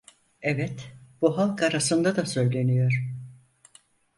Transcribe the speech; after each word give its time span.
Evet, 0.41 0.93
bu 1.21 1.37
halk 1.37 1.63
arasında 1.63 2.15
da 2.15 2.25
söyleniyor. 2.25 2.93